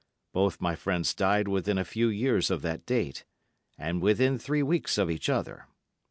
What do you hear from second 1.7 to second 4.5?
a few years of that date, and within